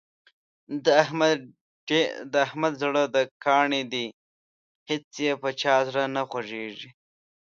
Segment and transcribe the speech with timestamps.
[2.33, 4.05] د احمد زړه د کاڼي دی
[4.89, 6.89] هېڅ یې په چا زړه نه خوږېږي.